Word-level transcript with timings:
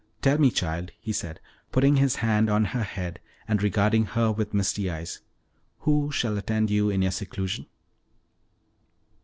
"Tell 0.23 0.39
me, 0.39 0.49
child," 0.49 0.89
he 0.99 1.13
said, 1.13 1.39
putting 1.71 1.97
his 1.97 2.15
hand 2.15 2.49
on 2.49 2.65
her 2.65 2.81
head, 2.81 3.19
and 3.47 3.61
regarding 3.61 4.05
her 4.05 4.31
with 4.31 4.51
misty 4.51 4.89
eyes, 4.89 5.19
"who 5.81 6.11
shall 6.11 6.39
attend 6.39 6.71
you 6.71 6.89
in 6.89 7.03
your 7.03 7.11
seclusion?" 7.11 7.67